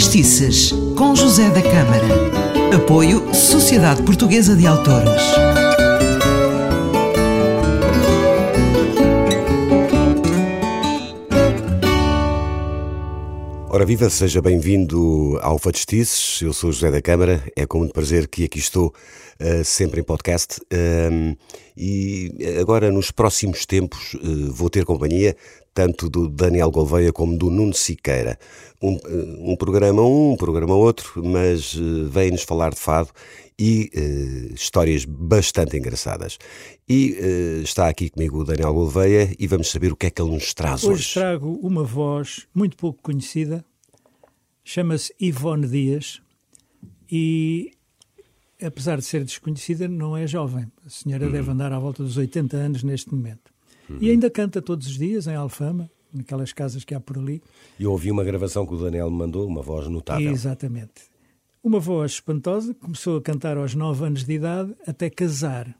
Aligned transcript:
Factistices, 0.00 0.72
com 0.96 1.14
José 1.14 1.50
da 1.50 1.60
Câmara. 1.60 2.74
Apoio 2.74 3.34
Sociedade 3.34 4.02
Portuguesa 4.02 4.56
de 4.56 4.66
Autores. 4.66 5.22
Ora 13.68 13.84
viva, 13.84 14.08
seja 14.08 14.40
bem-vindo 14.40 15.38
ao 15.42 15.58
Factistices. 15.58 16.40
Eu 16.40 16.54
sou 16.54 16.72
José 16.72 16.90
da 16.90 17.02
Câmara. 17.02 17.44
É 17.54 17.66
com 17.66 17.78
muito 17.80 17.92
prazer 17.92 18.26
que 18.26 18.44
aqui 18.44 18.58
estou, 18.58 18.94
uh, 19.38 19.64
sempre 19.64 20.00
em 20.00 20.02
podcast. 20.02 20.62
Um, 21.12 21.36
e 21.76 22.32
agora, 22.58 22.90
nos 22.90 23.10
próximos 23.10 23.66
tempos, 23.66 24.14
uh, 24.14 24.50
vou 24.50 24.70
ter 24.70 24.86
companhia 24.86 25.36
tanto 25.72 26.08
do 26.08 26.28
Daniel 26.28 26.70
Gouveia 26.70 27.12
como 27.12 27.36
do 27.36 27.50
Nuno 27.50 27.74
Siqueira. 27.74 28.38
Um, 28.82 28.98
um 29.52 29.56
programa 29.56 30.02
um, 30.02 30.32
um 30.32 30.36
programa 30.36 30.74
outro, 30.74 31.22
mas 31.24 31.74
uh, 31.74 32.06
vem-nos 32.08 32.42
falar 32.42 32.70
de 32.70 32.80
fado 32.80 33.10
e 33.58 33.90
uh, 33.94 34.54
histórias 34.54 35.04
bastante 35.04 35.76
engraçadas. 35.76 36.38
E 36.88 37.12
uh, 37.12 37.62
está 37.62 37.88
aqui 37.88 38.10
comigo 38.10 38.38
o 38.38 38.44
Daniel 38.44 38.72
Gouveia 38.72 39.34
e 39.38 39.46
vamos 39.46 39.70
saber 39.70 39.92
o 39.92 39.96
que 39.96 40.06
é 40.06 40.10
que 40.10 40.20
ele 40.20 40.32
nos 40.32 40.54
traz 40.54 40.82
hoje. 40.84 40.92
Hoje 40.92 41.14
trago 41.14 41.58
uma 41.62 41.84
voz 41.84 42.46
muito 42.54 42.76
pouco 42.76 43.02
conhecida, 43.02 43.64
chama-se 44.64 45.14
Ivone 45.20 45.68
Dias 45.68 46.20
e 47.10 47.72
apesar 48.62 48.98
de 48.98 49.04
ser 49.04 49.24
desconhecida, 49.24 49.88
não 49.88 50.16
é 50.16 50.26
jovem. 50.26 50.70
A 50.84 50.90
senhora 50.90 51.26
uhum. 51.26 51.32
deve 51.32 51.50
andar 51.50 51.72
à 51.72 51.78
volta 51.78 52.02
dos 52.02 52.16
80 52.16 52.56
anos 52.56 52.82
neste 52.82 53.12
momento. 53.12 53.52
Uhum. 53.90 53.98
E 54.00 54.10
ainda 54.10 54.30
canta 54.30 54.62
todos 54.62 54.86
os 54.86 54.96
dias 54.96 55.26
em 55.26 55.34
Alfama, 55.34 55.90
naquelas 56.12 56.52
casas 56.52 56.84
que 56.84 56.94
há 56.94 57.00
por 57.00 57.18
ali. 57.18 57.42
E 57.78 57.84
eu 57.84 57.90
ouvi 57.90 58.10
uma 58.10 58.22
gravação 58.22 58.64
que 58.64 58.74
o 58.74 58.76
Daniel 58.76 59.10
me 59.10 59.16
mandou, 59.16 59.46
uma 59.46 59.62
voz 59.62 59.88
notável. 59.88 60.30
Exatamente. 60.30 61.10
Uma 61.62 61.80
voz 61.80 62.12
espantosa, 62.12 62.72
começou 62.74 63.18
a 63.18 63.22
cantar 63.22 63.56
aos 63.56 63.74
9 63.74 64.04
anos 64.06 64.24
de 64.24 64.32
idade 64.32 64.74
até 64.86 65.10
casar. 65.10 65.74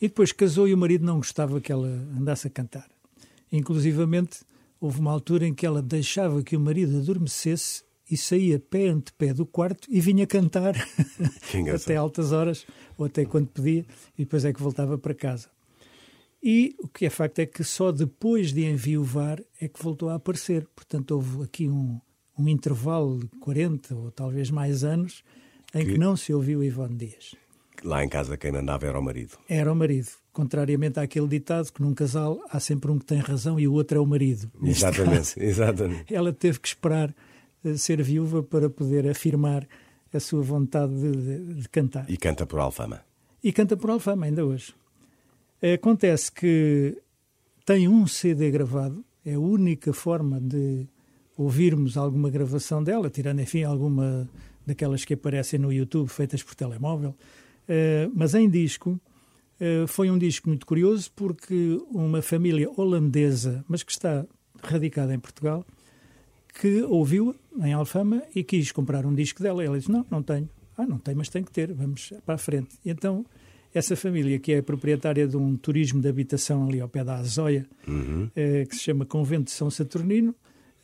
E 0.00 0.08
depois 0.08 0.32
casou 0.32 0.66
e 0.66 0.74
o 0.74 0.78
marido 0.78 1.06
não 1.06 1.16
gostava 1.16 1.60
que 1.60 1.70
ela 1.70 1.88
andasse 2.18 2.48
a 2.48 2.50
cantar. 2.50 2.88
Inclusivamente, 3.50 4.40
houve 4.80 4.98
uma 4.98 5.12
altura 5.12 5.46
em 5.46 5.54
que 5.54 5.64
ela 5.64 5.80
deixava 5.80 6.42
que 6.42 6.56
o 6.56 6.60
marido 6.60 6.98
adormecesse 6.98 7.84
e 8.10 8.16
saía 8.16 8.58
pé 8.58 8.88
ante 8.88 9.12
pé 9.12 9.32
do 9.32 9.46
quarto 9.46 9.88
e 9.88 10.00
vinha 10.00 10.26
cantar 10.26 10.74
até 11.74 11.96
altas 11.96 12.32
horas, 12.32 12.66
ou 12.98 13.06
até 13.06 13.24
quando 13.24 13.46
podia, 13.46 13.86
e 14.18 14.24
depois 14.24 14.44
é 14.44 14.52
que 14.52 14.60
voltava 14.60 14.98
para 14.98 15.14
casa. 15.14 15.48
E 16.42 16.74
o 16.80 16.88
que 16.88 17.06
é 17.06 17.10
facto 17.10 17.38
é 17.38 17.46
que 17.46 17.62
só 17.62 17.92
depois 17.92 18.52
de 18.52 18.64
enviuvar 18.64 19.40
é 19.60 19.68
que 19.68 19.82
voltou 19.82 20.08
a 20.08 20.16
aparecer. 20.16 20.66
Portanto, 20.74 21.12
houve 21.12 21.44
aqui 21.44 21.68
um, 21.68 22.00
um 22.36 22.48
intervalo 22.48 23.20
de 23.20 23.28
40 23.38 23.94
ou 23.94 24.10
talvez 24.10 24.50
mais 24.50 24.82
anos 24.82 25.22
em 25.72 25.84
que, 25.84 25.92
que 25.92 25.98
não 25.98 26.16
se 26.16 26.34
ouviu 26.34 26.62
Ivone 26.62 26.96
Dias. 26.96 27.34
Lá 27.84 28.04
em 28.04 28.08
casa 28.08 28.36
quem 28.36 28.52
mandava 28.52 28.86
era 28.86 28.98
o 28.98 29.02
marido. 29.02 29.38
Era 29.48 29.72
o 29.72 29.76
marido. 29.76 30.08
Contrariamente 30.32 30.98
àquele 30.98 31.28
ditado 31.28 31.72
que 31.72 31.82
num 31.82 31.94
casal 31.94 32.40
há 32.50 32.58
sempre 32.60 32.90
um 32.90 32.98
que 32.98 33.04
tem 33.04 33.18
razão 33.18 33.58
e 33.58 33.66
o 33.66 33.72
outro 33.72 33.98
é 33.98 34.00
o 34.00 34.06
marido. 34.06 34.50
Exatamente, 34.62 35.16
caso, 35.16 35.34
exatamente. 35.40 36.14
Ela 36.14 36.32
teve 36.32 36.60
que 36.60 36.68
esperar 36.68 37.14
uh, 37.64 37.78
ser 37.78 38.02
viúva 38.02 38.42
para 38.42 38.68
poder 38.68 39.08
afirmar 39.08 39.66
a 40.12 40.20
sua 40.20 40.42
vontade 40.42 40.94
de, 40.94 41.12
de, 41.12 41.54
de 41.54 41.68
cantar. 41.68 42.08
E 42.08 42.16
canta 42.16 42.46
por 42.46 42.60
Alfama. 42.60 43.00
E 43.42 43.52
canta 43.52 43.76
por 43.76 43.90
Alfama 43.90 44.26
ainda 44.26 44.44
hoje. 44.44 44.74
Acontece 45.62 46.32
que 46.32 46.98
tem 47.64 47.86
um 47.86 48.06
CD 48.06 48.50
gravado, 48.50 49.04
é 49.24 49.34
a 49.34 49.38
única 49.38 49.92
forma 49.92 50.40
de 50.40 50.86
ouvirmos 51.36 51.96
alguma 51.96 52.30
gravação 52.30 52.82
dela, 52.82 53.08
tirando, 53.08 53.40
enfim, 53.40 53.62
alguma 53.62 54.28
daquelas 54.66 55.04
que 55.04 55.14
aparecem 55.14 55.58
no 55.58 55.72
YouTube 55.72 56.08
feitas 56.08 56.42
por 56.42 56.54
telemóvel. 56.54 57.10
Uh, 57.68 58.10
mas 58.14 58.34
em 58.34 58.48
disco, 58.48 59.00
uh, 59.60 59.86
foi 59.86 60.10
um 60.10 60.18
disco 60.18 60.48
muito 60.48 60.66
curioso 60.66 61.10
porque 61.14 61.80
uma 61.90 62.22
família 62.22 62.68
holandesa, 62.76 63.64
mas 63.68 63.82
que 63.82 63.92
está 63.92 64.26
radicada 64.62 65.14
em 65.14 65.18
Portugal, 65.18 65.64
que 66.60 66.82
ouviu 66.82 67.34
em 67.60 67.72
Alfama 67.72 68.22
e 68.34 68.44
quis 68.44 68.72
comprar 68.72 69.06
um 69.06 69.14
disco 69.14 69.42
dela. 69.42 69.64
Ela 69.64 69.78
disse: 69.78 69.90
Não, 69.90 70.04
não 70.10 70.22
tenho. 70.22 70.48
Ah, 70.76 70.86
não 70.86 70.98
tenho, 70.98 71.16
mas 71.16 71.28
tenho 71.28 71.44
que 71.44 71.52
ter, 71.52 71.72
vamos 71.72 72.12
para 72.24 72.34
a 72.34 72.38
frente. 72.38 72.78
E 72.84 72.90
então 72.90 73.24
essa 73.74 73.96
família, 73.96 74.38
que 74.38 74.52
é 74.52 74.62
proprietária 74.62 75.26
de 75.26 75.36
um 75.36 75.56
turismo 75.56 76.00
de 76.00 76.08
habitação 76.08 76.68
ali 76.68 76.80
ao 76.80 76.88
pé 76.88 77.02
da 77.02 77.16
Azóia, 77.16 77.66
uhum. 77.86 78.30
eh, 78.36 78.66
que 78.68 78.76
se 78.76 78.82
chama 78.82 79.06
Convento 79.06 79.44
de 79.44 79.52
São 79.52 79.70
Saturnino, 79.70 80.34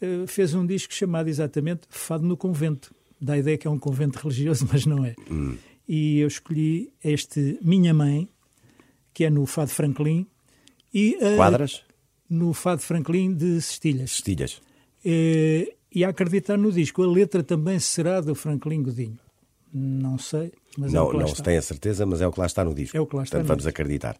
eh, 0.00 0.24
fez 0.26 0.54
um 0.54 0.64
disco 0.64 0.94
chamado 0.94 1.28
exatamente 1.28 1.82
Fado 1.90 2.26
no 2.26 2.36
Convento. 2.36 2.94
Dá 3.20 3.34
a 3.34 3.38
ideia 3.38 3.58
que 3.58 3.66
é 3.66 3.70
um 3.70 3.78
convento 3.78 4.18
religioso, 4.18 4.66
mas 4.72 4.86
não 4.86 5.04
é. 5.04 5.14
Uhum. 5.30 5.56
E 5.86 6.20
eu 6.20 6.28
escolhi 6.28 6.92
este 7.02 7.58
Minha 7.62 7.92
Mãe, 7.92 8.28
que 9.12 9.24
é 9.24 9.30
no 9.30 9.44
Fado 9.46 9.70
Franklin. 9.70 10.26
E, 10.92 11.16
Quadras? 11.36 11.82
No 12.28 12.54
Fado 12.54 12.82
Franklin 12.82 13.34
de 13.34 13.60
Cestilhas. 13.60 14.12
Cestilhas. 14.12 14.62
Eh, 15.04 15.74
e 15.94 16.04
a 16.04 16.10
acreditar 16.10 16.56
no 16.56 16.70
disco, 16.70 17.02
a 17.02 17.06
letra 17.06 17.42
também 17.42 17.78
será 17.78 18.20
do 18.20 18.34
Franklin 18.34 18.82
Godinho. 18.82 19.18
Não 19.72 20.18
sei, 20.18 20.52
mas 20.76 20.92
não, 20.92 21.10
é 21.12 21.18
não 21.18 21.26
se 21.28 21.42
tem 21.42 21.56
a 21.56 21.62
certeza, 21.62 22.04
mas 22.04 22.20
é 22.20 22.26
o 22.26 22.32
que 22.32 22.40
lá 22.40 22.46
está 22.46 22.64
no 22.64 22.74
disco. 22.74 22.96
É 22.96 23.00
o 23.00 23.06
que 23.06 23.16
lá 23.16 23.22
está. 23.22 23.36
Portanto, 23.36 23.48
vamos 23.48 23.64
disco. 23.64 23.80
acreditar. 23.80 24.18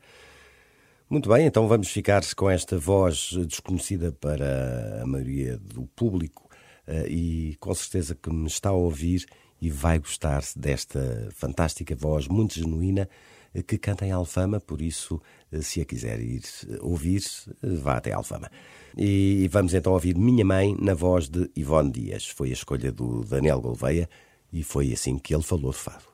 Muito 1.10 1.28
bem, 1.31 1.47
então 1.47 1.66
vamos 1.66 1.88
ficar 1.88 2.22
com 2.34 2.50
esta 2.50 2.76
voz 2.76 3.31
desconhecida 3.47 4.12
para 4.12 5.00
a 5.03 5.06
maioria 5.06 5.56
do 5.56 5.86
público 5.97 6.47
eh, 6.86 7.06
e 7.09 7.56
com 7.59 7.75
certeza 7.75 8.14
que 8.14 8.31
me 8.31 8.47
está 8.47 8.69
a 8.69 8.75
ouvir 8.75 9.25
e 9.59 9.70
vai 9.70 9.98
gostar 9.98 10.42
desta 10.54 11.31
fantástica 11.32 11.97
voz 11.97 12.28
muito 12.28 12.56
genuína 12.56 13.09
eh, 13.54 13.62
que 13.62 13.78
canta 13.78 14.04
em 14.04 14.12
Alfama, 14.12 14.60
por 14.60 14.82
isso, 14.82 15.19
eh, 15.50 15.62
se 15.62 15.80
a 15.80 15.86
quiser 15.86 16.20
ir 16.20 16.42
ouvir, 16.82 17.22
vá 17.62 17.97
até 17.97 18.12
Alfama. 18.12 18.50
E 18.94 19.48
vamos 19.50 19.72
então 19.72 19.94
ouvir 19.94 20.15
Minha 20.15 20.44
Mãe 20.44 20.76
na 20.78 20.92
voz 20.92 21.26
de 21.30 21.50
Ivone 21.56 21.91
Dias. 21.91 22.28
Foi 22.28 22.50
a 22.50 22.53
escolha 22.53 22.92
do 22.92 23.25
Daniel 23.25 23.62
Gouveia 23.62 24.10
e 24.53 24.62
foi 24.62 24.92
assim 24.92 25.19
que 25.19 25.34
ele 25.34 25.42
falou 25.42 25.72
de 25.72 25.78
fado. 25.78 26.04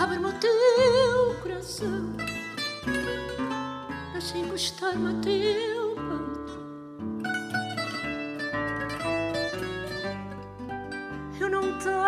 Abre-me 0.00 0.28
o 0.28 0.32
teu 0.32 1.34
coração, 1.42 2.16
deixa 4.12 4.38
encostar-me 4.38 5.10
a 5.10 5.12
teu 5.20 5.94
peito. 6.08 6.54
Eu 11.38 11.50
não 11.50 11.78
tenho 11.78 12.02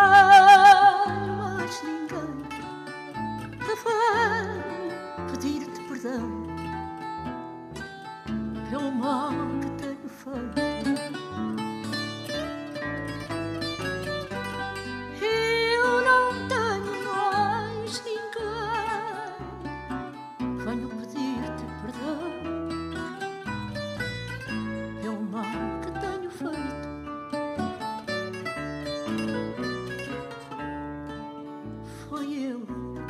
Foi 32.13 32.29
eu, 32.31 32.61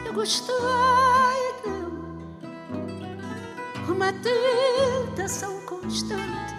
eu 0.07 0.13
gostei 0.13 0.55
dele. 1.65 1.99
Uma 3.89 4.13
tentação 4.13 5.61
constante, 5.67 6.55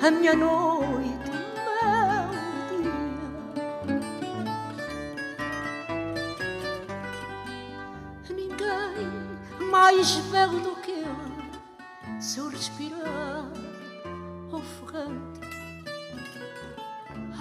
a 0.00 0.08
minha 0.08 0.36
noite, 0.36 1.28
o 8.30 8.32
meu 8.32 8.46
dia. 8.46 8.78
mais 9.72 10.14
belo 10.30 10.60
do 10.60 10.76
que 10.76 10.92
ele, 10.92 12.20
seu 12.20 12.48
respirar 12.48 13.50
ofegante, 14.52 15.40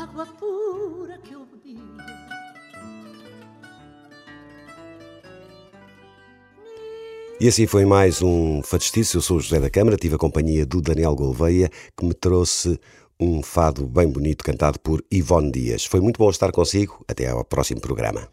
água 0.01 0.25
pura 0.25 1.19
que 1.19 1.33
eu 1.33 1.45
bebia. 1.45 2.27
E 7.39 7.48
assim 7.48 7.68
foi 7.68 7.86
mais 7.86 8.24
um 8.24 8.63
Fadistice. 8.63 9.13
Eu 9.13 9.22
sou 9.22 9.38
o 9.38 9.39
José 9.39 9.60
da 9.60 9.69
Câmara, 9.69 9.95
tive 9.95 10.16
a 10.16 10.18
companhia 10.18 10.66
do 10.66 10.81
Daniel 10.81 11.16
Gouveia, 11.16 11.69
que 11.95 12.04
me 12.04 12.13
trouxe 12.13 12.80
um 13.19 13.44
fado 13.44 13.86
bem 13.86 14.07
bonito 14.07 14.44
cantado 14.44 14.80
por 14.80 15.04
Ivone 15.12 15.51
Dias. 15.51 15.86
Foi 15.86 16.00
muito 16.00 16.18
bom 16.18 16.31
estar 16.31 16.51
consigo. 16.51 17.04
Até 17.07 17.30
ao 17.30 17.45
próximo 17.45 17.80
programa. 17.80 18.28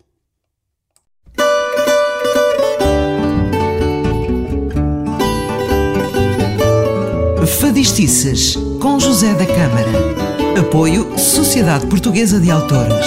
Fadistices, 7.61 8.57
com 8.81 8.99
José 8.99 9.35
da 9.35 9.45
Câmara. 9.45 10.59
Apoio 10.59 11.19
Sociedade 11.19 11.87
Portuguesa 11.89 12.41
de 12.41 12.51
Autores. 12.51 13.07